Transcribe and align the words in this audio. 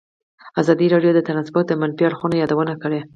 ازادي 0.61 0.87
راډیو 0.93 1.11
د 1.15 1.19
ترانسپورټ 1.27 1.65
د 1.69 1.73
منفي 1.81 2.03
اړخونو 2.07 2.35
یادونه 2.41 2.73
کړې. 2.83 2.99